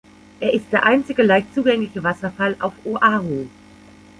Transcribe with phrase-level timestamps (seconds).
[0.39, 3.45] Er ist der einzige leicht zugängliche Wasserfall auf Oʻahu.